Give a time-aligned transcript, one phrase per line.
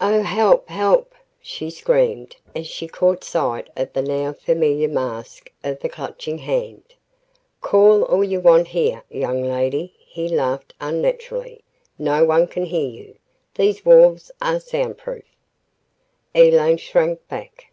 [0.00, 0.68] "Oh help!
[0.68, 6.38] help!" she screamed as she caught sight of the now familiar mask of the Clutching
[6.38, 6.84] Hand.
[7.60, 11.64] "Call all you want here, young lady," he laughed unnaturally.
[11.98, 13.14] "No one can hear.
[13.56, 15.24] These walls are soundproof!"
[16.36, 17.72] Elaine shrank back.